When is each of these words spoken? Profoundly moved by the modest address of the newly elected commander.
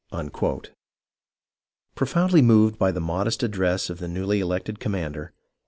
Profoundly 1.93 2.41
moved 2.41 2.79
by 2.79 2.91
the 2.91 2.99
modest 2.99 3.43
address 3.43 3.87
of 3.91 3.99
the 3.99 4.07
newly 4.07 4.39
elected 4.39 4.79
commander. 4.79 5.31